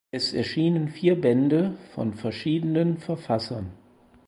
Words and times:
Es 0.09 0.33
erschienen 0.33 0.89
vier 0.89 1.13
Bände 1.21 1.75
von 1.93 2.15
verschiedenen 2.15 2.97
Verfassern. 2.97 3.71